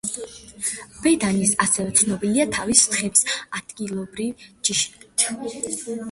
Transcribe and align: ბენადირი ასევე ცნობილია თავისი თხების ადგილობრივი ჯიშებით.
ბენადირი 1.01 1.49
ასევე 1.65 1.91
ცნობილია 1.99 2.45
თავისი 2.55 2.87
თხების 2.95 3.21
ადგილობრივი 3.59 4.49
ჯიშებით. 4.69 5.69